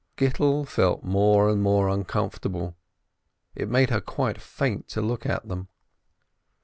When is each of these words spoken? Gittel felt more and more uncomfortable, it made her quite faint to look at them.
Gittel 0.17 0.67
felt 0.67 1.03
more 1.03 1.47
and 1.47 1.61
more 1.61 1.87
uncomfortable, 1.87 2.75
it 3.53 3.69
made 3.69 3.91
her 3.91 4.01
quite 4.01 4.41
faint 4.41 4.87
to 4.87 4.99
look 4.99 5.27
at 5.27 5.47
them. 5.47 5.67